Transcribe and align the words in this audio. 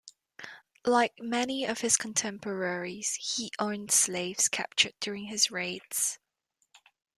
Like 0.83 1.19
many 1.19 1.63
of 1.63 1.81
his 1.81 1.95
contemporaries, 1.95 3.13
he 3.35 3.51
owned 3.59 3.91
slaves 3.91 4.49
captured 4.49 4.93
during 4.99 5.25
his 5.25 5.51
raids. 5.51 6.17